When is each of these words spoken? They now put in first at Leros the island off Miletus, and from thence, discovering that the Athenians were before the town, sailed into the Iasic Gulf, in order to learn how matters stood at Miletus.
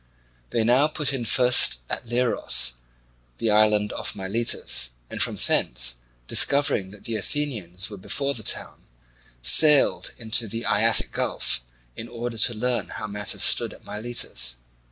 They 0.49 0.63
now 0.63 0.87
put 0.87 1.13
in 1.13 1.25
first 1.25 1.81
at 1.87 2.05
Leros 2.07 2.73
the 3.37 3.51
island 3.51 3.93
off 3.93 4.15
Miletus, 4.15 4.93
and 5.11 5.21
from 5.21 5.35
thence, 5.35 5.97
discovering 6.27 6.89
that 6.89 7.03
the 7.03 7.15
Athenians 7.17 7.87
were 7.91 7.97
before 7.97 8.33
the 8.33 8.41
town, 8.41 8.87
sailed 9.43 10.15
into 10.17 10.47
the 10.47 10.63
Iasic 10.63 11.11
Gulf, 11.11 11.61
in 11.95 12.07
order 12.07 12.39
to 12.39 12.53
learn 12.55 12.87
how 12.89 13.05
matters 13.05 13.43
stood 13.43 13.75
at 13.75 13.85
Miletus. 13.85 14.55